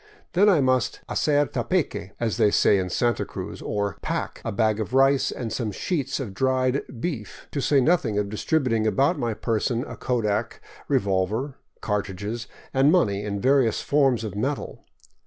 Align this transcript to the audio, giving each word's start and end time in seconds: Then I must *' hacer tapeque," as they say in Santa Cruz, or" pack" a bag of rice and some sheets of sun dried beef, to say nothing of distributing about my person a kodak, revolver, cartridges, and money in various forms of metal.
Then 0.33 0.49
I 0.49 0.61
must 0.61 1.01
*' 1.05 1.07
hacer 1.07 1.45
tapeque," 1.51 2.13
as 2.19 2.37
they 2.37 2.49
say 2.49 2.79
in 2.79 2.89
Santa 2.89 3.23
Cruz, 3.23 3.61
or" 3.61 3.97
pack" 4.01 4.41
a 4.43 4.51
bag 4.51 4.79
of 4.79 4.95
rice 4.95 5.29
and 5.29 5.53
some 5.53 5.71
sheets 5.71 6.19
of 6.19 6.29
sun 6.29 6.33
dried 6.33 6.81
beef, 6.99 7.47
to 7.51 7.61
say 7.61 7.79
nothing 7.79 8.17
of 8.17 8.27
distributing 8.27 8.87
about 8.87 9.19
my 9.19 9.35
person 9.35 9.83
a 9.85 9.95
kodak, 9.95 10.59
revolver, 10.87 11.53
cartridges, 11.81 12.47
and 12.73 12.91
money 12.91 13.23
in 13.23 13.39
various 13.39 13.83
forms 13.83 14.23
of 14.23 14.33
metal. 14.35 14.83